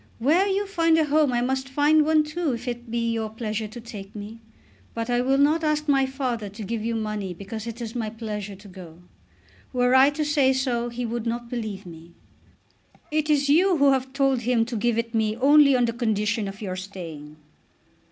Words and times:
Where 0.17 0.47
you 0.47 0.65
find 0.65 0.97
a 0.97 1.05
home 1.05 1.31
I 1.31 1.41
must 1.41 1.69
find 1.69 2.03
one 2.03 2.23
too 2.23 2.53
if 2.53 2.67
it 2.67 2.89
be 2.89 3.11
your 3.13 3.29
pleasure 3.29 3.67
to 3.67 3.79
take 3.79 4.15
me. 4.15 4.39
But 4.95 5.11
I 5.11 5.21
will 5.21 5.37
not 5.37 5.63
ask 5.63 5.87
my 5.87 6.07
father 6.07 6.49
to 6.49 6.63
give 6.63 6.83
you 6.83 6.95
money 6.95 7.35
because 7.35 7.67
it 7.67 7.79
is 7.81 7.93
my 7.93 8.09
pleasure 8.09 8.55
to 8.55 8.67
go. 8.67 9.03
Were 9.71 9.93
I 9.93 10.09
to 10.09 10.25
say 10.25 10.53
so 10.53 10.89
he 10.89 11.05
would 11.05 11.27
not 11.27 11.51
believe 11.51 11.85
me." 11.85 12.13
"It 13.11 13.29
is 13.29 13.47
you 13.47 13.77
who 13.77 13.91
have 13.91 14.11
told 14.11 14.41
him 14.41 14.65
to 14.65 14.75
give 14.75 14.97
it 14.97 15.13
me 15.13 15.35
only 15.37 15.75
on 15.75 15.85
the 15.85 15.93
condition 15.93 16.47
of 16.47 16.63
your 16.63 16.75
staying." 16.75 17.37